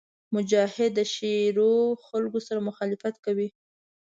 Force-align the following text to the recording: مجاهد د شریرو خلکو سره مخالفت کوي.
مجاهد 0.35 0.91
د 0.95 0.99
شریرو 1.13 1.71
خلکو 2.07 2.39
سره 2.47 2.59
مخالفت 2.69 3.15
کوي. 3.25 3.47